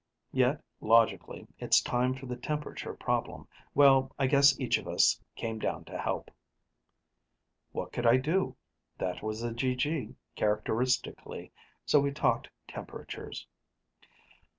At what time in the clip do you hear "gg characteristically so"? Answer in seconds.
9.51-11.99